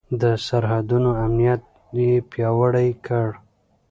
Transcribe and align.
د 0.21 0.23
سرحدونو 0.47 1.09
امنيت 1.25 1.61
يې 1.99 2.11
پياوړی 2.29 2.89
کړ. 3.05 3.27